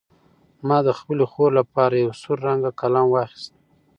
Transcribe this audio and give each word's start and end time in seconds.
ما 0.67 0.77
د 0.87 0.89
خپلې 0.99 1.25
خور 1.31 1.51
لپاره 1.59 1.93
یو 2.03 2.11
سور 2.21 2.37
رنګه 2.47 2.71
قلم 2.79 3.05
واخیست. 3.09 3.51